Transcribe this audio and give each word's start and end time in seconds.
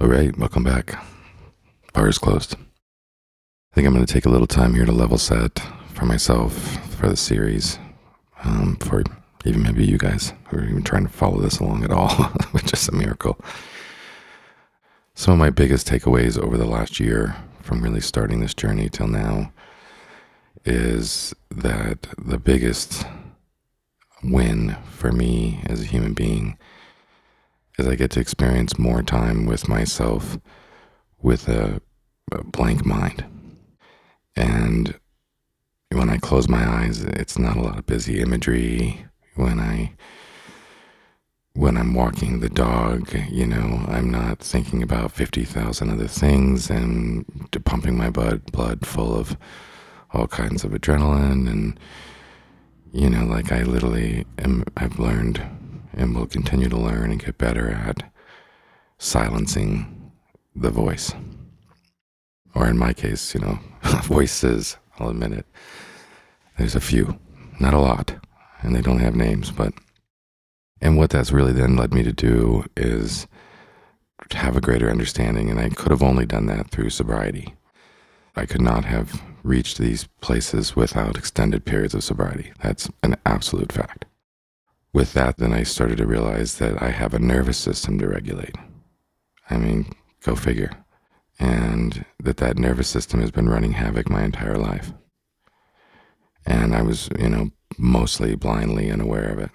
All 0.00 0.06
right, 0.06 0.36
welcome 0.38 0.62
back. 0.62 0.94
Bar 1.92 2.08
is 2.08 2.18
closed. 2.18 2.54
I 2.54 3.74
think 3.74 3.88
I'm 3.88 3.92
going 3.92 4.06
to 4.06 4.12
take 4.12 4.24
a 4.24 4.28
little 4.28 4.46
time 4.46 4.74
here 4.74 4.84
to 4.84 4.92
level 4.92 5.18
set 5.18 5.58
for 5.94 6.06
myself 6.06 6.52
for 6.94 7.08
the 7.08 7.16
series, 7.16 7.80
um, 8.44 8.76
for 8.76 9.02
even 9.44 9.64
maybe 9.64 9.84
you 9.84 9.98
guys 9.98 10.32
who 10.46 10.58
are 10.58 10.64
even 10.64 10.84
trying 10.84 11.06
to 11.08 11.12
follow 11.12 11.40
this 11.40 11.58
along 11.58 11.82
at 11.82 11.90
all, 11.90 12.10
which 12.52 12.72
is 12.72 12.86
a 12.86 12.92
miracle. 12.92 13.40
Some 15.18 15.32
of 15.32 15.38
my 15.40 15.50
biggest 15.50 15.88
takeaways 15.88 16.40
over 16.40 16.56
the 16.56 16.64
last 16.64 17.00
year 17.00 17.34
from 17.60 17.82
really 17.82 18.00
starting 18.00 18.38
this 18.38 18.54
journey 18.54 18.88
till 18.88 19.08
now 19.08 19.52
is 20.64 21.34
that 21.50 22.06
the 22.16 22.38
biggest 22.38 23.04
win 24.22 24.76
for 24.92 25.10
me 25.10 25.60
as 25.66 25.80
a 25.80 25.86
human 25.86 26.14
being 26.14 26.56
is 27.80 27.88
I 27.88 27.96
get 27.96 28.12
to 28.12 28.20
experience 28.20 28.78
more 28.78 29.02
time 29.02 29.44
with 29.44 29.68
myself 29.68 30.38
with 31.20 31.48
a, 31.48 31.82
a 32.30 32.44
blank 32.44 32.86
mind. 32.86 33.24
And 34.36 35.00
when 35.90 36.10
I 36.10 36.18
close 36.18 36.48
my 36.48 36.64
eyes, 36.64 37.02
it's 37.02 37.36
not 37.36 37.56
a 37.56 37.60
lot 37.60 37.76
of 37.76 37.86
busy 37.86 38.20
imagery. 38.20 39.04
When 39.34 39.58
I 39.58 39.94
when 41.58 41.76
I'm 41.76 41.92
walking 41.92 42.38
the 42.38 42.48
dog, 42.48 43.12
you 43.28 43.44
know, 43.44 43.84
I'm 43.88 44.08
not 44.10 44.38
thinking 44.38 44.80
about 44.80 45.10
50,000 45.10 45.90
other 45.90 46.06
things 46.06 46.70
and 46.70 47.24
pumping 47.64 47.96
my 47.96 48.10
blood 48.10 48.52
blood 48.52 48.86
full 48.86 49.12
of 49.18 49.36
all 50.12 50.28
kinds 50.28 50.62
of 50.62 50.70
adrenaline 50.70 51.50
and 51.50 51.80
you 52.92 53.10
know, 53.10 53.24
like 53.24 53.50
I 53.50 53.64
literally 53.64 54.24
am 54.38 54.62
I've 54.76 55.00
learned 55.00 55.42
and 55.94 56.14
will 56.14 56.28
continue 56.28 56.68
to 56.68 56.76
learn 56.76 57.10
and 57.10 57.24
get 57.24 57.38
better 57.38 57.72
at 57.72 58.08
silencing 58.98 60.12
the 60.54 60.70
voice. 60.70 61.12
Or 62.54 62.68
in 62.68 62.78
my 62.78 62.92
case, 62.92 63.34
you 63.34 63.40
know, 63.40 63.58
voices, 64.04 64.76
I'll 65.00 65.08
admit 65.08 65.32
it. 65.32 65.46
There's 66.56 66.76
a 66.76 66.80
few, 66.80 67.18
not 67.58 67.74
a 67.74 67.80
lot, 67.80 68.14
and 68.62 68.76
they 68.76 68.80
don't 68.80 69.00
have 69.00 69.16
names, 69.16 69.50
but 69.50 69.74
and 70.80 70.96
what 70.96 71.10
that's 71.10 71.32
really 71.32 71.52
then 71.52 71.76
led 71.76 71.92
me 71.92 72.02
to 72.02 72.12
do 72.12 72.64
is 72.76 73.26
have 74.32 74.56
a 74.56 74.60
greater 74.60 74.90
understanding, 74.90 75.50
and 75.50 75.58
I 75.58 75.68
could 75.70 75.90
have 75.90 76.02
only 76.02 76.26
done 76.26 76.46
that 76.46 76.70
through 76.70 76.90
sobriety. 76.90 77.54
I 78.36 78.46
could 78.46 78.60
not 78.60 78.84
have 78.84 79.22
reached 79.42 79.78
these 79.78 80.08
places 80.20 80.76
without 80.76 81.16
extended 81.16 81.64
periods 81.64 81.94
of 81.94 82.04
sobriety. 82.04 82.52
That's 82.62 82.88
an 83.02 83.16
absolute 83.24 83.72
fact. 83.72 84.04
With 84.92 85.12
that, 85.14 85.38
then 85.38 85.52
I 85.52 85.62
started 85.62 85.98
to 85.98 86.06
realize 86.06 86.58
that 86.58 86.80
I 86.82 86.90
have 86.90 87.14
a 87.14 87.18
nervous 87.18 87.58
system 87.58 87.98
to 87.98 88.08
regulate. 88.08 88.54
I 89.50 89.56
mean, 89.56 89.92
go 90.22 90.34
figure. 90.34 90.70
And 91.38 92.04
that 92.20 92.38
that 92.38 92.58
nervous 92.58 92.88
system 92.88 93.20
has 93.20 93.30
been 93.30 93.48
running 93.48 93.72
havoc 93.72 94.10
my 94.10 94.24
entire 94.24 94.56
life. 94.56 94.92
And 96.44 96.74
I 96.74 96.82
was, 96.82 97.08
you 97.18 97.28
know, 97.28 97.50
mostly 97.76 98.34
blindly 98.34 98.90
unaware 98.90 99.28
of 99.28 99.38
it. 99.38 99.50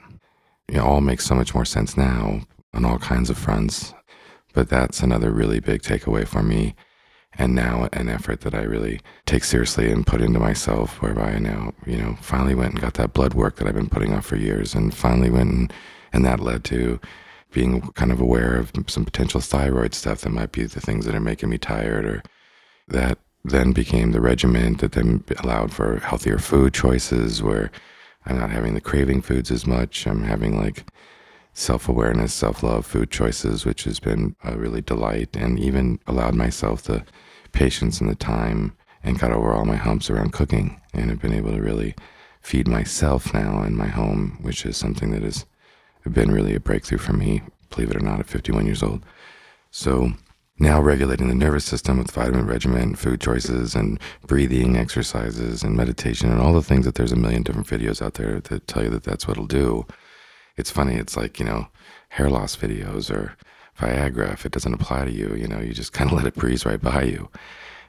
It 0.67 0.79
all 0.79 1.01
makes 1.01 1.25
so 1.25 1.35
much 1.35 1.53
more 1.53 1.65
sense 1.65 1.97
now 1.97 2.41
on 2.73 2.85
all 2.85 2.97
kinds 2.97 3.29
of 3.29 3.37
fronts. 3.37 3.93
But 4.53 4.69
that's 4.69 5.01
another 5.01 5.31
really 5.31 5.59
big 5.59 5.81
takeaway 5.81 6.27
for 6.27 6.43
me. 6.43 6.75
And 7.35 7.55
now 7.55 7.89
an 7.93 8.09
effort 8.09 8.41
that 8.41 8.53
I 8.53 8.61
really 8.61 8.99
take 9.25 9.43
seriously 9.43 9.91
and 9.91 10.05
put 10.05 10.21
into 10.21 10.39
myself, 10.39 11.01
whereby 11.01 11.31
I 11.31 11.39
now, 11.39 11.73
you 11.85 11.97
know, 11.97 12.15
finally 12.21 12.53
went 12.53 12.73
and 12.73 12.81
got 12.81 12.93
that 12.95 13.13
blood 13.13 13.33
work 13.33 13.55
that 13.55 13.67
I've 13.67 13.73
been 13.73 13.89
putting 13.89 14.13
off 14.13 14.27
for 14.27 14.35
years 14.35 14.75
and 14.75 14.93
finally 14.93 15.31
went 15.31 15.51
and, 15.51 15.73
and 16.13 16.23
that 16.25 16.39
led 16.39 16.63
to 16.65 16.99
being 17.51 17.81
kind 17.93 18.11
of 18.11 18.21
aware 18.21 18.55
of 18.57 18.71
some 18.87 19.05
potential 19.05 19.41
thyroid 19.41 19.93
stuff 19.93 20.21
that 20.21 20.29
might 20.29 20.51
be 20.51 20.63
the 20.63 20.81
things 20.81 21.05
that 21.05 21.15
are 21.15 21.19
making 21.19 21.49
me 21.49 21.57
tired 21.57 22.05
or 22.05 22.23
that 22.87 23.17
then 23.45 23.71
became 23.71 24.11
the 24.11 24.21
regimen 24.21 24.75
that 24.75 24.93
then 24.93 25.23
allowed 25.39 25.71
for 25.71 25.99
healthier 25.99 26.39
food 26.39 26.73
choices 26.73 27.41
where 27.41 27.71
I'm 28.25 28.39
not 28.39 28.51
having 28.51 28.73
the 28.73 28.81
craving 28.81 29.21
foods 29.21 29.51
as 29.51 29.67
much. 29.67 30.07
I'm 30.07 30.23
having 30.23 30.57
like 30.57 30.85
self 31.53 31.87
awareness, 31.87 32.33
self 32.33 32.63
love 32.63 32.85
food 32.85 33.11
choices, 33.11 33.65
which 33.65 33.83
has 33.83 33.99
been 33.99 34.35
a 34.43 34.57
really 34.57 34.81
delight, 34.81 35.35
and 35.35 35.59
even 35.59 35.99
allowed 36.07 36.35
myself 36.35 36.83
the 36.83 37.03
patience 37.51 38.01
and 38.01 38.09
the 38.09 38.15
time 38.15 38.75
and 39.03 39.19
got 39.19 39.31
over 39.31 39.53
all 39.53 39.65
my 39.65 39.75
humps 39.75 40.09
around 40.09 40.31
cooking 40.33 40.79
and 40.93 41.09
have 41.09 41.21
been 41.21 41.33
able 41.33 41.51
to 41.51 41.61
really 41.61 41.93
feed 42.41 42.67
myself 42.67 43.33
now 43.33 43.63
in 43.63 43.75
my 43.75 43.87
home, 43.87 44.37
which 44.41 44.65
is 44.65 44.77
something 44.77 45.11
that 45.11 45.23
has 45.23 45.45
been 46.09 46.31
really 46.31 46.55
a 46.55 46.59
breakthrough 46.59 46.97
for 46.97 47.13
me, 47.13 47.41
believe 47.69 47.89
it 47.89 47.95
or 47.95 48.01
not, 48.01 48.19
at 48.19 48.27
51 48.27 48.65
years 48.65 48.83
old. 48.83 49.03
So 49.71 50.13
now 50.63 50.81
regulating 50.81 51.27
the 51.27 51.35
nervous 51.35 51.65
system 51.65 51.97
with 51.97 52.09
vitamin 52.09 52.47
regimen, 52.47 52.95
food 52.95 53.19
choices, 53.19 53.75
and 53.75 53.99
breathing 54.25 54.77
exercises 54.77 55.61
and 55.61 55.75
meditation 55.75 56.31
and 56.31 56.39
all 56.39 56.53
the 56.53 56.61
things 56.61 56.85
that 56.85 56.95
there's 56.95 57.11
a 57.11 57.17
million 57.17 57.43
different 57.43 57.67
videos 57.67 58.01
out 58.01 58.15
there 58.15 58.39
that 58.39 58.65
tell 58.65 58.83
you 58.83 58.89
that 58.89 59.03
that's 59.03 59.27
what 59.27 59.35
it'll 59.35 59.45
do. 59.45 59.85
It's 60.55 60.71
funny. 60.71 60.95
It's 60.95 61.17
like, 61.17 61.39
you 61.39 61.45
know, 61.45 61.67
hair 62.09 62.29
loss 62.29 62.55
videos 62.55 63.11
or 63.13 63.35
Viagra. 63.77 64.33
If 64.33 64.45
it 64.45 64.53
doesn't 64.53 64.73
apply 64.73 65.05
to 65.05 65.11
you, 65.11 65.35
you 65.35 65.47
know, 65.47 65.59
you 65.59 65.73
just 65.73 65.93
kind 65.93 66.09
of 66.09 66.17
let 66.17 66.25
it 66.25 66.35
breeze 66.35 66.65
right 66.65 66.81
by 66.81 67.03
you. 67.03 67.29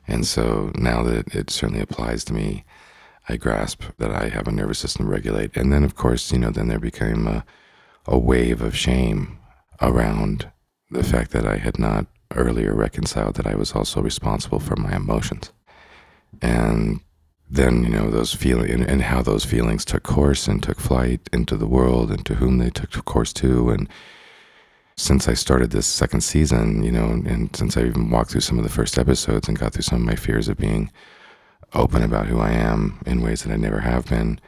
And 0.08 0.26
so 0.26 0.72
now 0.74 1.02
that 1.04 1.34
it 1.34 1.50
certainly 1.50 1.80
applies 1.80 2.24
to 2.24 2.34
me, 2.34 2.64
I 3.28 3.36
grasp 3.36 3.84
that 3.98 4.10
I 4.10 4.28
have 4.28 4.48
a 4.48 4.52
nervous 4.52 4.80
system 4.80 5.06
to 5.06 5.12
regulate. 5.12 5.56
And 5.56 5.72
then, 5.72 5.84
of 5.84 5.94
course, 5.94 6.30
you 6.32 6.38
know, 6.38 6.50
then 6.50 6.68
there 6.68 6.80
became 6.80 7.26
a, 7.26 7.44
a 8.06 8.18
wave 8.18 8.60
of 8.60 8.76
shame 8.76 9.38
around 9.80 10.50
the 10.91 11.04
fact 11.04 11.30
that 11.30 11.46
I 11.46 11.56
had 11.56 11.78
not 11.78 12.06
earlier 12.34 12.74
reconciled 12.74 13.36
that 13.36 13.46
I 13.46 13.54
was 13.54 13.72
also 13.72 14.00
responsible 14.02 14.60
for 14.60 14.76
my 14.76 14.94
emotions. 14.94 15.52
And 16.42 17.00
then, 17.48 17.84
you 17.84 17.90
know, 17.90 18.10
those 18.10 18.34
feelings 18.34 18.70
and, 18.70 18.84
and, 18.88 19.02
how 19.02 19.22
those 19.22 19.44
feelings 19.44 19.84
took 19.84 20.02
course 20.02 20.48
and 20.48 20.62
took 20.62 20.80
flight 20.80 21.20
into 21.32 21.56
the 21.56 21.66
world 21.66 22.10
and 22.10 22.24
to 22.26 22.34
whom 22.34 22.58
they 22.58 22.70
took 22.70 23.04
course 23.04 23.32
to. 23.34 23.70
And 23.70 23.88
since 24.96 25.28
I 25.28 25.34
started 25.34 25.70
this 25.70 25.86
second 25.86 26.22
season, 26.22 26.82
you 26.82 26.90
know, 26.90 27.04
and 27.04 27.54
since 27.54 27.76
I 27.76 27.82
even 27.84 28.10
walked 28.10 28.30
through 28.30 28.41
some 28.41 28.58
of 28.58 28.64
the 28.64 28.70
first 28.70 28.98
episodes 28.98 29.48
and 29.48 29.58
got 29.58 29.72
through 29.72 29.82
some 29.82 30.00
of 30.00 30.06
my 30.06 30.16
fears 30.16 30.48
of 30.48 30.56
being 30.56 30.91
open 31.74 32.02
about 32.02 32.26
who 32.26 32.38
I 32.41 32.52
am 32.52 33.00
in 33.06 33.20
ways 33.20 33.42
that 33.42 33.52
I 33.52 33.56
never 33.56 33.80
have 33.80 34.06
been, 34.06 34.41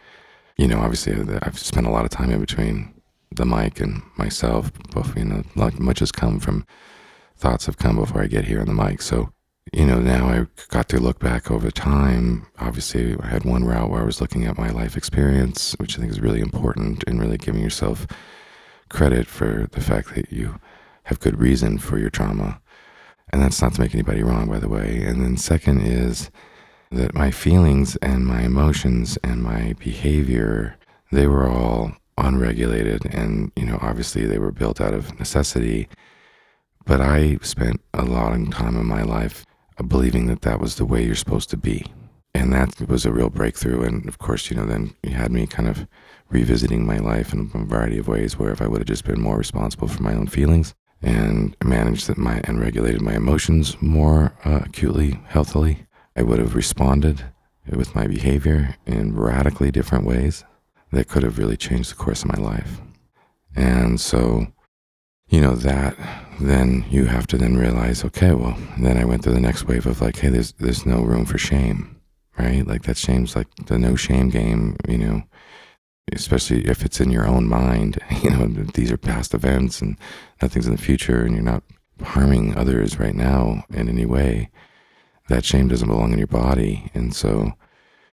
you 0.57 0.67
know, 0.69 0.79
obviously 0.79 1.15
uh, 1.15 1.39
I've 1.43 1.59
spent 1.59 1.87
a 1.87 1.91
lot 1.91 2.05
of 2.05 2.11
time 2.11 2.31
in 2.31 2.41
between 2.41 2.95
the 3.35 3.45
mic 3.45 3.81
and 3.81 4.03
myself. 4.17 4.73
Both, 4.91 5.17
you 5.17 5.25
know, 5.25 5.43
much 5.55 5.99
has 5.99 6.13
come 6.13 6.39
from 6.39 6.65
thoughts 7.37 7.67
have 7.67 7.79
come 7.79 7.97
before 7.97 8.23
I 8.23 8.27
get 8.27 8.45
here 8.45 8.61
on 8.61 8.67
the 8.67 8.73
mic. 8.73 9.03
So, 9.03 9.33
you 9.73 9.85
know, 9.85 9.99
now 9.99 10.27
I 10.27 10.47
got 10.69 10.89
to 10.91 11.01
look 11.01 11.19
back 11.19 11.51
over 11.51 11.71
time. 11.71 12.47
Obviously, 12.59 13.17
I 13.21 13.27
had 13.27 13.45
one 13.45 13.65
route 13.65 13.91
where 13.91 14.03
I 14.03 14.07
was 14.07 14.21
looking 14.21 14.45
at 14.45 14.59
my 14.59 14.71
life 14.71 14.97
experience, 14.97 15.75
which 15.79 15.97
I 15.97 16.01
think 16.01 16.13
is 16.13 16.21
really 16.21 16.41
important, 16.41 17.05
and 17.07 17.21
really 17.21 17.39
giving 17.39 17.63
yourself 17.63 18.07
credit 18.89 19.27
for 19.27 19.69
the 19.73 19.81
fact 19.81 20.15
that 20.15 20.33
you 20.33 20.59
have 21.05 21.21
good 21.21 21.39
reason 21.39 21.79
for 21.79 21.99
your 21.99 22.11
trauma. 22.11 22.61
And 23.33 23.43
that's 23.43 23.61
not 23.61 23.75
to 23.75 23.81
make 23.81 23.95
anybody 23.95 24.23
wrong, 24.23 24.49
by 24.49 24.59
the 24.59 24.69
way. 24.69 25.03
And 25.03 25.21
then, 25.23 25.37
second 25.37 25.81
is 25.81 26.31
that 26.93 27.15
my 27.15 27.31
feelings 27.31 27.97
and 27.97 28.25
my 28.25 28.43
emotions 28.43 29.19
and 29.25 29.43
my 29.43 29.75
behavior, 29.79 30.77
they 31.11 31.27
were 31.27 31.49
all 31.49 31.93
unregulated. 32.17 33.05
And, 33.07 33.51
you 33.57 33.67
know, 33.67 33.79
obviously 33.83 34.25
they 34.25 34.39
were 34.39 34.53
built 34.53 34.81
out 34.81 34.95
of 34.95 35.19
necessity 35.19 35.89
but 36.87 37.01
I 37.01 37.39
spent 37.43 37.81
a 37.93 38.05
long 38.05 38.51
time 38.51 38.77
in 38.77 38.87
my 38.87 39.03
life 39.03 39.45
believing 39.89 40.27
that 40.27 40.43
that 40.43 40.61
was 40.61 40.77
the 40.77 40.87
way 40.87 41.05
you're 41.05 41.15
supposed 41.15 41.51
to 41.51 41.57
be. 41.57 41.85
And 42.33 42.53
that 42.53 42.89
was 42.89 43.05
a 43.05 43.13
real 43.13 43.29
breakthrough. 43.29 43.83
And 43.83 44.09
of 44.09 44.19
course, 44.19 44.51
you 44.51 44.57
know, 44.57 44.65
then 44.65 44.95
you 45.03 45.11
had 45.11 45.33
me 45.33 45.47
kind 45.47 45.69
of 45.69 45.87
revisiting 46.31 46.87
my 46.87 46.99
life 46.99 47.33
in 47.33 47.51
a 47.53 47.65
variety 47.65 47.99
of 47.99 48.09
ways 48.09 48.39
where 48.39 48.51
if 48.51 48.63
I 48.63 48.69
would 48.69 48.81
have 48.81 48.89
just 48.89 49.05
been 49.05 49.21
more 49.21 49.37
responsible 49.37 49.89
for 49.89 50.03
my 50.03 50.15
own 50.15 50.27
feelings 50.27 50.75
and 51.03 51.57
managed 51.65 52.17
my 52.17 52.41
and 52.45 52.61
regulated 52.61 53.03
my 53.03 53.15
emotions 53.15 53.81
more 53.83 54.37
uh, 54.45 54.61
acutely, 54.65 55.21
healthily, 55.27 55.87
I 56.15 56.23
would 56.23 56.39
have 56.39 56.55
responded 56.55 57.25
with 57.69 57.95
my 57.95 58.07
behavior 58.07 58.77
in 58.87 59.15
radically 59.15 59.71
different 59.71 60.05
ways 60.05 60.45
that 60.93 61.09
could 61.09 61.25
have 61.25 61.39
really 61.39 61.57
changed 61.57 61.91
the 61.91 61.97
course 61.97 62.23
of 62.23 62.29
my 62.29 62.39
life. 62.39 62.81
And 63.55 64.01
so 64.01 64.47
you 65.29 65.41
know 65.41 65.55
that 65.55 65.97
then 66.41 66.85
you 66.91 67.07
have 67.07 67.27
to 67.27 67.39
then 67.39 67.57
realize 67.57 68.05
okay 68.05 68.33
well 68.33 68.57
then 68.79 68.97
i 68.97 69.05
went 69.05 69.23
through 69.23 69.35
the 69.35 69.41
next 69.41 69.65
wave 69.65 69.87
of 69.87 70.01
like 70.01 70.17
hey 70.19 70.29
there's 70.29 70.53
there's 70.53 70.87
no 70.87 71.01
room 71.01 71.25
for 71.25 71.39
shame 71.39 72.01
right 72.39 72.67
like 72.67 72.83
that 72.83 72.97
shame's 72.97 73.35
like 73.35 73.49
the 73.67 73.79
no 73.79 73.97
shame 73.97 74.29
game 74.29 74.77
you 74.89 74.99
know 74.99 75.23
especially 76.13 76.65
if 76.67 76.85
it's 76.85 77.01
in 77.01 77.11
your 77.11 77.27
own 77.27 77.49
mind 77.49 77.99
you 78.23 78.31
know 78.31 78.47
these 78.75 78.93
are 78.93 78.97
past 78.97 79.35
events 79.35 79.81
and 79.81 79.97
nothing's 80.41 80.67
in 80.67 80.77
the 80.77 80.83
future 80.83 81.25
and 81.25 81.35
you're 81.35 81.43
not 81.43 81.63
harming 82.03 82.57
others 82.57 82.99
right 82.99 83.15
now 83.15 83.65
in 83.71 83.89
any 83.89 84.07
way, 84.07 84.51
that 85.29 85.45
shame 85.45 85.69
doesn't 85.69 85.89
belong 85.89 86.13
in 86.13 86.19
your 86.19 86.27
body. 86.27 86.91
And 86.95 87.15
so 87.15 87.53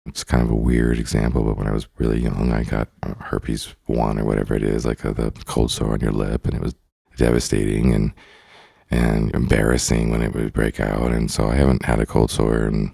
it's 0.05 0.23
kind 0.23 0.43
of 0.43 0.51
a 0.51 0.55
weird 0.55 0.99
example, 0.99 1.43
but 1.43 1.57
when 1.57 1.67
I 1.67 1.71
was 1.71 1.87
really 1.97 2.19
young, 2.19 2.51
I 2.51 2.63
got 2.63 2.89
herpes 3.19 3.75
one 3.85 4.19
or 4.19 4.25
whatever 4.25 4.55
it 4.55 4.63
is, 4.63 4.85
like 4.85 5.03
a, 5.03 5.13
the 5.13 5.31
cold 5.45 5.71
sore 5.71 5.93
on 5.93 5.99
your 5.99 6.11
lip, 6.11 6.45
and 6.45 6.55
it 6.55 6.61
was 6.61 6.75
devastating 7.21 7.93
and 7.93 8.11
and 8.89 9.33
embarrassing 9.33 10.09
when 10.09 10.21
it 10.21 10.33
would 10.33 10.51
break 10.51 10.79
out. 10.79 11.11
And 11.11 11.31
so 11.31 11.49
I 11.49 11.55
haven't 11.55 11.85
had 11.85 11.99
a 11.99 12.05
cold 12.05 12.29
sore 12.29 12.65
in 12.65 12.91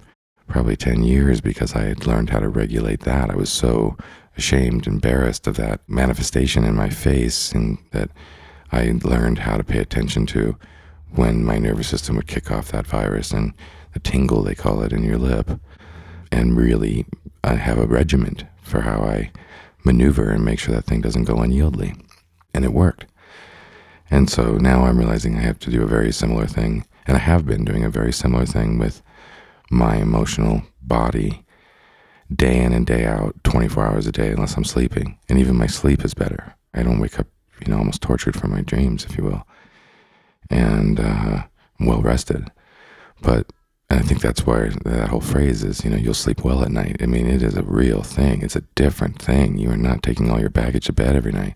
probably 0.47 0.75
10 0.75 1.03
years 1.03 1.41
because 1.41 1.75
I 1.75 1.85
had 1.85 2.05
learned 2.05 2.29
how 2.29 2.39
to 2.39 2.49
regulate 2.49 2.99
that. 3.01 3.31
I 3.31 3.35
was 3.35 3.51
so 3.51 3.97
ashamed, 4.37 4.85
embarrassed 4.85 5.47
of 5.47 5.55
that 5.55 5.81
manifestation 5.87 6.63
in 6.63 6.75
my 6.75 6.89
face, 6.89 7.51
and 7.51 7.79
that 7.91 8.11
I 8.71 8.99
learned 9.03 9.39
how 9.39 9.57
to 9.57 9.63
pay 9.63 9.79
attention 9.79 10.27
to 10.27 10.55
when 11.15 11.43
my 11.43 11.57
nervous 11.57 11.87
system 11.87 12.15
would 12.17 12.27
kick 12.27 12.51
off 12.51 12.71
that 12.71 12.85
virus 12.85 13.31
and 13.31 13.53
the 13.93 13.99
tingle, 13.99 14.43
they 14.43 14.53
call 14.53 14.83
it, 14.83 14.93
in 14.93 15.03
your 15.03 15.17
lip, 15.17 15.59
and 16.31 16.55
really 16.55 17.07
I 17.43 17.55
have 17.55 17.79
a 17.79 17.87
regiment 17.87 18.45
for 18.61 18.81
how 18.81 19.01
I 19.01 19.31
maneuver 19.83 20.29
and 20.29 20.45
make 20.45 20.59
sure 20.59 20.75
that 20.75 20.85
thing 20.85 21.01
doesn't 21.01 21.23
go 21.23 21.37
unyieldly. 21.37 21.95
And 22.53 22.63
it 22.63 22.73
worked. 22.73 23.05
And 24.09 24.29
so 24.29 24.53
now 24.57 24.85
I'm 24.85 24.97
realizing 24.97 25.37
I 25.37 25.41
have 25.41 25.59
to 25.59 25.71
do 25.71 25.83
a 25.83 25.87
very 25.87 26.11
similar 26.11 26.45
thing, 26.45 26.85
and 27.05 27.17
I 27.17 27.19
have 27.19 27.45
been 27.45 27.65
doing 27.65 27.83
a 27.83 27.89
very 27.89 28.13
similar 28.13 28.45
thing 28.45 28.77
with 28.77 29.01
my 29.69 29.97
emotional 29.97 30.63
body 30.81 31.45
day 32.33 32.61
in 32.61 32.73
and 32.73 32.85
day 32.85 33.05
out, 33.05 33.35
24 33.43 33.85
hours 33.85 34.07
a 34.07 34.11
day, 34.11 34.31
unless 34.31 34.55
I'm 34.55 34.63
sleeping. 34.63 35.17
And 35.29 35.39
even 35.39 35.57
my 35.57 35.67
sleep 35.67 36.03
is 36.03 36.13
better. 36.13 36.55
I 36.73 36.83
don't 36.83 36.99
wake 36.99 37.19
up, 37.19 37.27
you 37.65 37.71
know, 37.71 37.77
almost 37.77 38.01
tortured 38.01 38.39
from 38.39 38.51
my 38.51 38.61
dreams, 38.61 39.05
if 39.05 39.17
you 39.17 39.23
will. 39.23 39.47
And 40.49 40.99
uh, 40.99 41.43
I'm 41.79 41.85
well 41.85 42.01
rested. 42.01 42.51
But 43.21 43.51
I 43.89 43.99
think 43.99 44.21
that's 44.21 44.45
where 44.45 44.69
that 44.83 45.09
whole 45.09 45.21
phrase 45.21 45.63
is, 45.63 45.83
you 45.83 45.89
know, 45.89 45.97
you'll 45.97 46.13
sleep 46.13 46.43
well 46.43 46.63
at 46.63 46.71
night. 46.71 46.97
I 47.01 47.05
mean, 47.05 47.25
it 47.25 47.41
is 47.41 47.55
a 47.55 47.63
real 47.63 48.03
thing. 48.03 48.41
It's 48.41 48.55
a 48.55 48.63
different 48.75 49.21
thing. 49.21 49.57
You 49.57 49.71
are 49.71 49.77
not 49.77 50.03
taking 50.03 50.29
all 50.29 50.39
your 50.39 50.49
baggage 50.49 50.85
to 50.87 50.93
bed 50.93 51.15
every 51.15 51.31
night. 51.31 51.55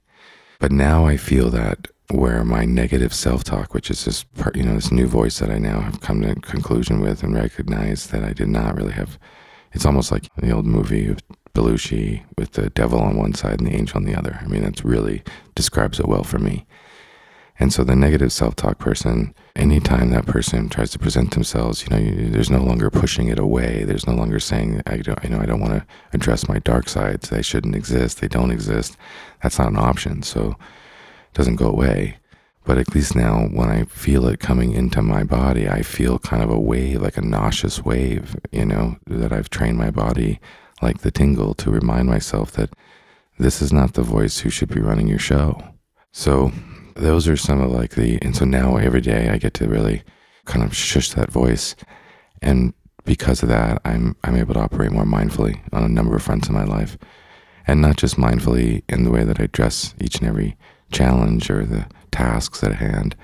But 0.60 0.72
now 0.72 1.06
I 1.06 1.18
feel 1.18 1.50
that 1.50 1.88
where 2.12 2.44
my 2.44 2.66
negative 2.66 3.14
self-talk, 3.14 3.74
which 3.74 3.90
is 3.90 4.06
this, 4.06 4.26
you 4.56 4.64
know, 4.64 4.76
this 4.76 4.92
new 4.92 5.08
voice 5.08 5.40
that 5.40 5.50
I 5.50 5.58
now 5.58 5.82
have 5.82 6.02
come 6.02 6.22
to 6.22 6.32
a 6.32 6.36
conclusion 6.36 7.00
with 7.00 7.24
and 7.24 7.34
recognize 7.34 8.08
that 8.08 8.24
I 8.24 8.34
did 8.34 8.48
not 8.48 8.76
really 8.76 8.94
have. 8.94 9.18
It's 9.74 9.86
almost 9.86 10.12
like 10.12 10.28
the 10.36 10.52
old 10.52 10.66
movie 10.66 11.08
of 11.08 11.20
Belushi 11.54 12.24
with 12.38 12.54
the 12.54 12.70
devil 12.70 13.00
on 13.00 13.18
one 13.18 13.34
side 13.34 13.60
and 13.60 13.68
the 13.68 13.76
angel 13.76 13.98
on 13.98 14.06
the 14.06 14.16
other. 14.16 14.40
I 14.42 14.48
mean, 14.48 14.64
that's 14.64 14.84
really 14.84 15.24
describes 15.56 16.00
it 16.00 16.08
well 16.08 16.24
for 16.24 16.40
me. 16.40 16.66
And 17.60 17.72
so 17.72 17.84
the 17.84 17.96
negative 17.96 18.32
self-talk 18.32 18.80
person, 18.80 19.36
anytime 19.56 20.10
that 20.10 20.26
person 20.26 20.68
tries 20.68 20.90
to 20.92 21.00
present 21.00 21.32
themselves, 21.32 21.84
you 21.84 21.90
know, 21.90 22.02
you, 22.02 22.30
there's 22.30 22.50
no 22.50 22.64
longer 22.64 22.90
pushing 22.90 23.28
it 23.28 23.38
away. 23.38 23.84
There's 23.84 24.08
no 24.08 24.16
longer 24.16 24.40
saying, 24.40 24.82
I 24.88 24.98
don't, 24.98 25.24
you 25.24 25.30
know, 25.30 25.40
I 25.40 25.46
don't 25.46 25.60
want 25.60 25.74
to 25.74 25.86
address 26.12 26.50
my 26.50 26.60
dark 26.60 26.90
sides. 26.90 27.30
They 27.30 27.44
shouldn't 27.44 27.76
exist. 27.76 28.20
They 28.20 28.28
don't 28.28 28.50
exist. 28.50 28.98
That's 29.44 29.60
not 29.60 29.68
an 29.70 29.78
option. 29.78 30.24
So 30.24 30.56
doesn't 31.34 31.56
go 31.56 31.68
away. 31.68 32.18
But 32.64 32.78
at 32.78 32.94
least 32.94 33.16
now, 33.16 33.48
when 33.48 33.70
I 33.70 33.86
feel 33.86 34.28
it 34.28 34.40
coming 34.40 34.74
into 34.74 35.02
my 35.02 35.24
body, 35.24 35.68
I 35.68 35.82
feel 35.82 36.20
kind 36.20 36.44
of 36.44 36.52
a 36.52 36.60
wave, 36.60 37.02
like 37.02 37.18
a 37.18 37.22
nauseous 37.22 37.84
wave, 37.84 38.36
you 38.52 38.66
know, 38.66 38.98
that 39.08 39.34
I've 39.34 39.50
trained 39.50 39.78
my 39.78 39.90
body, 39.90 40.40
like 40.82 41.00
the 41.00 41.10
tingle, 41.10 41.56
to 41.56 41.72
remind 41.72 42.08
myself 42.08 42.52
that 42.54 42.70
this 43.40 43.62
is 43.62 43.74
not 43.74 43.94
the 43.94 44.04
voice 44.04 44.40
who 44.40 44.52
should 44.52 44.70
be 44.70 44.80
running 44.80 45.08
your 45.08 45.20
show. 45.20 45.60
So, 46.12 46.52
those 46.96 47.28
are 47.28 47.38
some 47.38 47.62
of 47.62 47.72
like 47.72 47.92
the, 47.92 48.20
and 48.22 48.36
so 48.36 48.46
now 48.46 48.78
every 48.78 49.02
day 49.02 49.30
I 49.30 49.38
get 49.38 49.54
to 49.56 49.68
really 49.68 50.04
kind 50.46 50.64
of 50.64 50.76
shush 50.76 51.12
that 51.12 51.32
voice. 51.32 51.76
And 52.42 52.74
because 53.06 53.42
of 53.42 53.50
that, 53.50 53.82
I'm, 53.86 54.16
I'm 54.24 54.36
able 54.36 54.54
to 54.54 54.60
operate 54.60 54.92
more 54.92 55.06
mindfully 55.06 55.60
on 55.74 55.84
a 55.84 55.90
number 55.90 56.16
of 56.16 56.22
fronts 56.22 56.48
in 56.48 56.54
my 56.54 56.64
life. 56.64 56.98
And 57.66 57.82
not 57.82 57.98
just 57.98 58.18
mindfully 58.18 58.84
in 58.90 59.04
the 59.04 59.12
way 59.12 59.24
that 59.24 59.40
I 59.40 59.48
dress 59.48 59.96
each 60.00 60.18
and 60.18 60.28
every 60.28 60.58
challenge 60.92 61.50
or 61.50 61.66
the 61.66 61.88
tasks 62.12 62.64
at 62.64 62.76
hand, 62.76 63.16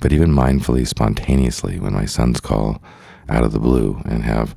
but 0.00 0.12
even 0.12 0.32
mindfully, 0.32 0.86
spontaneously, 0.86 1.78
when 1.78 1.92
my 1.92 2.04
sons 2.04 2.40
call 2.40 2.82
out 3.28 3.44
of 3.44 3.52
the 3.52 3.58
blue 3.58 4.00
and 4.04 4.24
have 4.24 4.54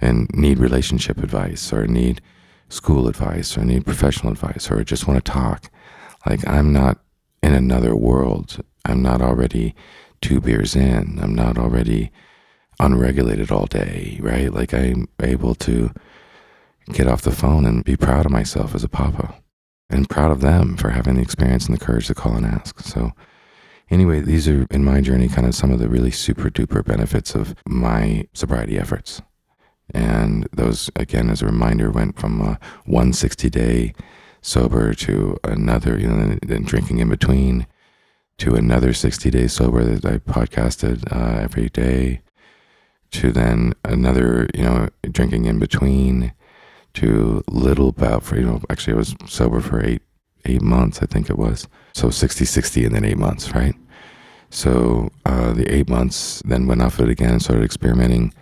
and 0.00 0.28
need 0.34 0.58
relationship 0.58 1.18
advice 1.18 1.72
or 1.72 1.86
need 1.86 2.20
school 2.68 3.08
advice 3.08 3.56
or 3.56 3.64
need 3.64 3.84
professional 3.84 4.32
advice 4.32 4.70
or 4.70 4.82
just 4.84 5.06
want 5.06 5.22
to 5.22 5.32
talk. 5.32 5.70
Like 6.26 6.46
I'm 6.46 6.72
not 6.72 6.98
in 7.42 7.52
another 7.52 7.94
world. 7.96 8.62
I'm 8.84 9.02
not 9.02 9.22
already 9.22 9.74
two 10.20 10.40
beers 10.40 10.76
in. 10.76 11.18
I'm 11.20 11.34
not 11.34 11.58
already 11.58 12.10
unregulated 12.78 13.50
all 13.50 13.66
day, 13.66 14.18
right? 14.20 14.52
Like 14.52 14.74
I'm 14.74 15.08
able 15.22 15.54
to 15.56 15.90
get 16.92 17.08
off 17.08 17.22
the 17.22 17.30
phone 17.30 17.64
and 17.64 17.84
be 17.84 17.96
proud 17.96 18.26
of 18.26 18.32
myself 18.32 18.74
as 18.74 18.84
a 18.84 18.88
papa 18.88 19.34
and 19.88 20.08
proud 20.08 20.30
of 20.30 20.40
them 20.40 20.76
for 20.76 20.90
having 20.90 21.16
the 21.16 21.22
experience 21.22 21.66
and 21.66 21.76
the 21.76 21.84
courage 21.84 22.06
to 22.08 22.14
call 22.14 22.34
and 22.34 22.46
ask. 22.46 22.80
So, 22.80 23.12
anyway, 23.90 24.20
these 24.20 24.48
are 24.48 24.66
in 24.70 24.84
my 24.84 25.00
journey 25.00 25.28
kind 25.28 25.46
of 25.46 25.54
some 25.54 25.70
of 25.70 25.78
the 25.78 25.88
really 25.88 26.10
super 26.10 26.50
duper 26.50 26.84
benefits 26.84 27.34
of 27.34 27.54
my 27.66 28.26
sobriety 28.32 28.78
efforts. 28.78 29.22
And 29.94 30.48
those, 30.52 30.90
again, 30.96 31.30
as 31.30 31.42
a 31.42 31.46
reminder, 31.46 31.90
went 31.90 32.18
from 32.18 32.40
a 32.40 32.58
160 32.86 33.50
day 33.50 33.94
sober 34.40 34.94
to 34.94 35.36
another, 35.44 35.98
you 35.98 36.08
know, 36.08 36.38
then 36.42 36.64
drinking 36.64 36.98
in 36.98 37.08
between 37.08 37.66
to 38.38 38.54
another 38.54 38.92
60 38.92 39.30
days 39.30 39.52
sober 39.52 39.84
that 39.84 40.04
I 40.04 40.18
podcasted 40.18 41.10
uh, 41.10 41.40
every 41.40 41.68
day 41.68 42.22
to 43.12 43.32
then 43.32 43.74
another, 43.84 44.48
you 44.54 44.64
know, 44.64 44.88
drinking 45.10 45.46
in 45.46 45.58
between 45.58 46.32
to 46.96 47.42
little 47.48 47.88
about 47.88 48.22
for, 48.22 48.36
you 48.36 48.44
know, 48.46 48.60
actually 48.70 48.94
I 48.94 48.96
was 48.96 49.14
sober 49.26 49.60
for 49.60 49.84
eight, 49.84 50.02
eight 50.44 50.62
months, 50.62 51.00
I 51.02 51.06
think 51.06 51.28
it 51.30 51.38
was. 51.38 51.68
So 51.94 52.10
60, 52.10 52.44
60 52.44 52.84
and 52.84 52.94
then 52.94 53.04
eight 53.04 53.18
months, 53.18 53.54
right? 53.54 53.74
So 54.50 55.10
uh, 55.24 55.52
the 55.52 55.70
eight 55.72 55.88
months 55.88 56.42
then 56.44 56.66
went 56.66 56.82
off 56.82 57.00
it 57.00 57.08
again 57.08 57.30
and 57.30 57.42
started 57.42 57.64
experimenting 57.64 58.32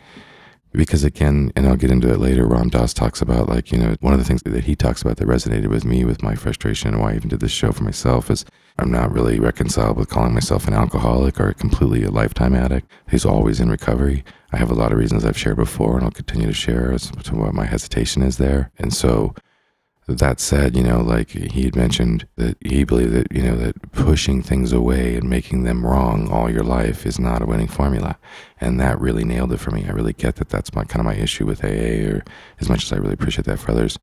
because 0.74 1.04
again, 1.04 1.52
and 1.54 1.66
I'll 1.66 1.76
get 1.76 1.90
into 1.90 2.12
it 2.12 2.18
later, 2.18 2.46
Ram 2.46 2.68
Dass 2.68 2.92
talks 2.92 3.22
about 3.22 3.48
like, 3.48 3.70
you 3.70 3.78
know, 3.78 3.96
one 4.00 4.12
of 4.12 4.18
the 4.18 4.24
things 4.24 4.42
that 4.42 4.64
he 4.64 4.74
talks 4.74 5.02
about 5.02 5.18
that 5.18 5.28
resonated 5.28 5.68
with 5.68 5.84
me 5.84 6.04
with 6.04 6.22
my 6.22 6.34
frustration 6.34 6.92
and 6.92 7.00
why 7.00 7.12
I 7.12 7.16
even 7.16 7.28
did 7.28 7.40
this 7.40 7.52
show 7.52 7.70
for 7.70 7.84
myself 7.84 8.28
is 8.30 8.44
I'm 8.78 8.90
not 8.90 9.12
really 9.12 9.38
reconciled 9.38 9.96
with 9.96 10.08
calling 10.08 10.34
myself 10.34 10.66
an 10.66 10.74
alcoholic 10.74 11.40
or 11.40 11.52
completely 11.52 12.02
a 12.02 12.10
lifetime 12.10 12.54
addict. 12.54 12.90
He's 13.08 13.24
always 13.24 13.60
in 13.60 13.70
recovery. 13.70 14.24
I 14.52 14.56
have 14.56 14.70
a 14.70 14.74
lot 14.74 14.90
of 14.90 14.98
reasons 14.98 15.24
I've 15.24 15.38
shared 15.38 15.56
before 15.56 15.96
and 15.96 16.04
I'll 16.04 16.10
continue 16.10 16.48
to 16.48 16.52
share 16.52 16.92
as 16.92 17.10
to 17.10 17.36
what 17.36 17.54
my 17.54 17.66
hesitation 17.66 18.22
is 18.22 18.38
there. 18.38 18.72
And 18.76 18.92
so 18.92 19.34
that 20.06 20.38
said, 20.38 20.76
you 20.76 20.82
know, 20.82 21.00
like 21.00 21.30
he 21.30 21.64
had 21.64 21.76
mentioned 21.76 22.26
that 22.36 22.56
he 22.60 22.84
believed 22.84 23.12
that, 23.12 23.32
you 23.32 23.42
know, 23.42 23.56
that 23.56 23.92
pushing 23.92 24.42
things 24.42 24.72
away 24.72 25.16
and 25.16 25.28
making 25.28 25.62
them 25.62 25.84
wrong 25.84 26.30
all 26.30 26.50
your 26.50 26.62
life 26.62 27.06
is 27.06 27.18
not 27.18 27.40
a 27.40 27.46
winning 27.46 27.68
formula. 27.68 28.18
And 28.60 28.78
that 28.80 29.00
really 29.00 29.24
nailed 29.24 29.52
it 29.52 29.60
for 29.60 29.70
me. 29.70 29.84
I 29.86 29.92
really 29.92 30.12
get 30.12 30.36
that 30.36 30.50
that's 30.50 30.74
my 30.74 30.84
kind 30.84 31.00
of 31.00 31.06
my 31.06 31.14
issue 31.14 31.46
with 31.46 31.64
AA 31.64 32.06
or 32.10 32.24
as 32.60 32.68
much 32.68 32.84
as 32.84 32.92
I 32.92 32.96
really 32.96 33.14
appreciate 33.14 33.46
that 33.46 33.58
for 33.58 33.70
others. 33.70 33.98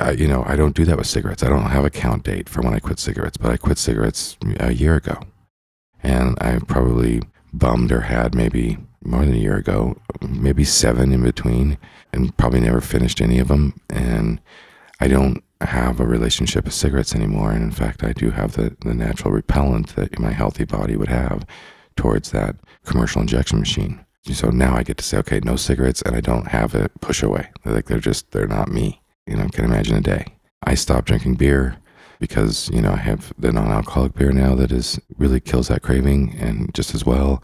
Uh, 0.00 0.14
you 0.16 0.26
know, 0.26 0.42
I 0.46 0.56
don't 0.56 0.74
do 0.74 0.86
that 0.86 0.96
with 0.96 1.06
cigarettes. 1.06 1.42
I 1.42 1.50
don't 1.50 1.62
have 1.64 1.84
a 1.84 1.90
count 1.90 2.24
date 2.24 2.48
for 2.48 2.62
when 2.62 2.72
I 2.72 2.78
quit 2.78 2.98
cigarettes, 2.98 3.36
but 3.36 3.50
I 3.50 3.58
quit 3.58 3.76
cigarettes 3.76 4.38
a 4.58 4.72
year 4.72 4.96
ago. 4.96 5.20
And 6.02 6.38
I 6.40 6.58
probably 6.66 7.20
bummed 7.52 7.92
or 7.92 8.00
had 8.00 8.34
maybe 8.34 8.78
more 9.04 9.24
than 9.24 9.34
a 9.34 9.38
year 9.38 9.56
ago, 9.56 9.96
maybe 10.26 10.64
seven 10.64 11.12
in 11.12 11.22
between, 11.22 11.76
and 12.12 12.34
probably 12.38 12.60
never 12.60 12.80
finished 12.80 13.20
any 13.20 13.38
of 13.38 13.48
them. 13.48 13.78
And 13.90 14.40
I 15.02 15.08
don't 15.08 15.42
have 15.60 15.98
a 15.98 16.06
relationship 16.06 16.64
with 16.64 16.74
cigarettes 16.74 17.12
anymore. 17.12 17.50
And 17.50 17.64
in 17.64 17.72
fact, 17.72 18.04
I 18.04 18.12
do 18.12 18.30
have 18.30 18.52
the, 18.52 18.76
the 18.82 18.94
natural 18.94 19.32
repellent 19.32 19.96
that 19.96 20.16
my 20.20 20.30
healthy 20.30 20.64
body 20.64 20.96
would 20.96 21.08
have 21.08 21.44
towards 21.96 22.30
that 22.30 22.54
commercial 22.84 23.20
injection 23.20 23.58
machine. 23.58 24.06
So 24.32 24.50
now 24.50 24.76
I 24.76 24.84
get 24.84 24.98
to 24.98 25.04
say, 25.04 25.18
okay, 25.18 25.40
no 25.40 25.56
cigarettes, 25.56 26.02
and 26.02 26.14
I 26.14 26.20
don't 26.20 26.46
have 26.46 26.76
a 26.76 26.88
push 27.00 27.20
away. 27.20 27.50
They're 27.64 27.74
like 27.74 27.86
they're 27.86 27.98
just 27.98 28.30
they're 28.30 28.46
not 28.46 28.68
me. 28.68 29.02
You 29.26 29.34
know, 29.34 29.42
I 29.42 29.48
can 29.48 29.64
imagine 29.64 29.96
a 29.96 30.00
day. 30.00 30.24
I 30.62 30.76
stopped 30.76 31.08
drinking 31.08 31.34
beer 31.34 31.78
because 32.20 32.70
you 32.70 32.80
know 32.80 32.92
I 32.92 32.98
have 32.98 33.32
the 33.36 33.50
non-alcoholic 33.50 34.14
beer 34.14 34.30
now 34.30 34.54
that 34.54 34.70
is 34.70 35.00
really 35.18 35.40
kills 35.40 35.66
that 35.66 35.82
craving 35.82 36.36
and 36.38 36.72
just 36.74 36.94
as 36.94 37.04
well. 37.04 37.42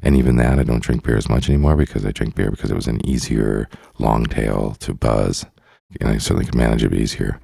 And 0.00 0.16
even 0.16 0.36
that, 0.36 0.58
I 0.58 0.62
don't 0.62 0.82
drink 0.82 1.04
beer 1.04 1.18
as 1.18 1.28
much 1.28 1.50
anymore 1.50 1.76
because 1.76 2.06
I 2.06 2.12
drink 2.12 2.34
beer 2.34 2.50
because 2.50 2.70
it 2.70 2.76
was 2.76 2.86
an 2.86 3.06
easier 3.06 3.68
long 3.98 4.24
tail 4.24 4.74
to 4.80 4.94
buzz 4.94 5.44
and 6.00 6.08
I 6.08 6.18
certainly 6.18 6.44
could 6.44 6.54
manage 6.54 6.84
it 6.84 6.94
easier. 6.94 7.40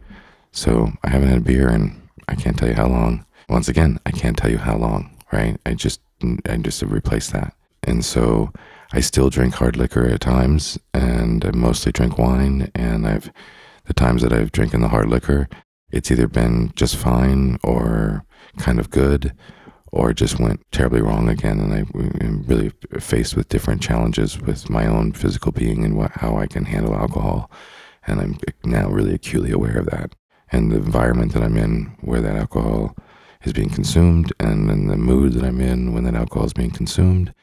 So 0.53 0.93
I 1.03 1.11
haven't 1.11 1.29
had 1.29 1.39
a 1.39 1.43
beer 1.43 1.69
and 1.69 2.01
I 2.29 2.35
can't 2.35 2.57
tell 2.57 2.69
you 2.69 2.75
how 2.75 2.89
long. 2.89 3.25
Once 3.49 3.69
again, 3.69 3.99
I 4.07 4.11
can't 4.11 4.37
tell 4.37 4.51
you 4.51 4.59
how 4.59 4.77
long, 4.77 5.17
right? 5.33 5.59
I 5.67 5.75
just 5.75 6.01
I 6.49 6.57
just 6.59 6.81
have 6.81 6.93
replaced 6.93 7.33
that. 7.33 7.55
And 7.83 8.05
so 8.05 8.53
I 8.93 9.01
still 9.01 9.31
drink 9.31 9.55
hard 9.55 9.77
liquor 9.77 10.07
at 10.07 10.21
times 10.21 10.79
and 10.95 11.45
I 11.45 11.51
mostly 11.51 11.93
drink 11.93 12.19
wine 12.19 12.71
and 12.75 13.07
I've 13.07 13.31
the 13.87 13.95
times 13.95 14.23
that 14.23 14.33
I've 14.33 14.53
drinking 14.53 14.81
the 14.81 14.89
hard 14.89 15.11
liquor, 15.11 15.49
it's 15.91 16.11
either 16.11 16.27
been 16.27 16.73
just 16.75 16.97
fine 16.97 17.59
or 17.63 18.25
kind 18.59 18.79
of 18.79 18.91
good 18.91 19.35
or 19.93 20.13
just 20.13 20.41
went 20.41 20.61
terribly 20.73 21.03
wrong 21.03 21.29
again. 21.29 21.61
And 21.61 21.73
I 21.73 22.25
am 22.25 22.45
really 22.47 22.73
faced 22.99 23.37
with 23.37 23.49
different 23.49 23.83
challenges 23.83 24.41
with 24.41 24.71
my 24.71 24.87
own 24.87 25.13
physical 25.13 25.53
being 25.53 25.85
and 25.85 25.97
what, 25.97 26.13
how 26.13 26.37
I 26.37 26.47
can 26.47 26.65
handle 26.65 26.95
alcohol. 26.95 27.51
And 28.07 28.21
I'm 28.21 28.39
now 28.65 28.89
really 28.89 29.15
acutely 29.15 29.51
aware 29.51 29.79
of 29.79 29.87
that. 29.87 30.15
And 30.53 30.71
the 30.71 30.77
environment 30.77 31.33
that 31.33 31.43
I'm 31.43 31.57
in 31.57 31.97
where 32.01 32.21
that 32.21 32.37
alcohol 32.37 32.95
is 33.43 33.53
being 33.53 33.71
consumed, 33.71 34.33
and 34.41 34.69
then 34.69 34.87
the 34.87 34.97
mood 34.97 35.35
that 35.35 35.45
I'm 35.45 35.61
in 35.61 35.93
when 35.93 36.05
that 36.05 36.15
alcohol 36.15 36.47
is 36.47 36.53
being 36.53 36.71
consumed, 36.71 37.35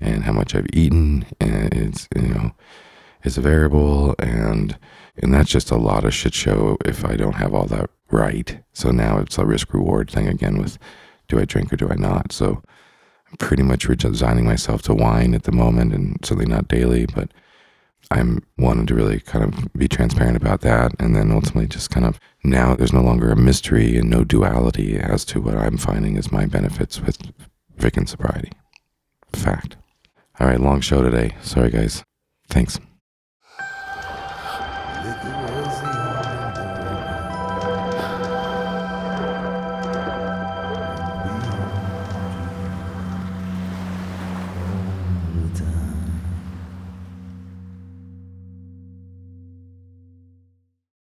and 0.00 0.24
how 0.24 0.32
much 0.32 0.54
I've 0.54 0.68
eaten, 0.72 1.26
and 1.40 1.72
it's, 1.74 2.08
you 2.14 2.28
know, 2.28 2.52
is 3.24 3.36
a 3.36 3.40
variable. 3.40 4.14
And, 4.18 4.78
and 5.16 5.34
that's 5.34 5.50
just 5.50 5.70
a 5.70 5.76
lot 5.76 6.04
of 6.04 6.14
shit 6.14 6.34
show 6.34 6.76
if 6.84 7.04
I 7.04 7.16
don't 7.16 7.34
have 7.34 7.54
all 7.54 7.66
that 7.66 7.90
right. 8.10 8.62
So 8.72 8.90
now 8.90 9.18
it's 9.18 9.38
a 9.38 9.46
risk 9.46 9.72
reward 9.72 10.10
thing 10.10 10.28
again 10.28 10.58
with 10.58 10.78
do 11.28 11.38
I 11.38 11.44
drink 11.44 11.72
or 11.72 11.76
do 11.76 11.88
I 11.88 11.94
not? 11.94 12.32
So 12.32 12.62
I'm 13.30 13.36
pretty 13.38 13.62
much 13.62 13.88
resigning 13.88 14.44
myself 14.44 14.82
to 14.82 14.94
wine 14.94 15.34
at 15.34 15.44
the 15.44 15.52
moment 15.52 15.94
and 15.94 16.18
certainly 16.24 16.46
not 16.46 16.68
daily, 16.68 17.06
but 17.06 17.30
I'm 18.10 18.42
wanting 18.58 18.86
to 18.86 18.94
really 18.94 19.20
kind 19.20 19.44
of 19.44 19.72
be 19.74 19.88
transparent 19.88 20.36
about 20.36 20.62
that. 20.62 20.92
And 20.98 21.14
then 21.14 21.30
ultimately 21.30 21.66
just 21.66 21.90
kind 21.90 22.06
of 22.06 22.18
now 22.42 22.74
there's 22.74 22.92
no 22.92 23.02
longer 23.02 23.30
a 23.30 23.36
mystery 23.36 23.96
and 23.96 24.10
no 24.10 24.24
duality 24.24 24.98
as 24.98 25.24
to 25.26 25.40
what 25.40 25.56
I'm 25.56 25.76
finding 25.76 26.16
as 26.16 26.32
my 26.32 26.46
benefits 26.46 27.00
with 27.00 27.18
Vic 27.76 27.96
and 27.96 28.08
sobriety. 28.08 28.52
Fact. 29.32 29.76
All 30.38 30.46
right, 30.46 30.60
long 30.60 30.80
show 30.80 31.02
today. 31.02 31.36
Sorry, 31.42 31.70
guys. 31.70 32.02
Thanks. 32.48 32.80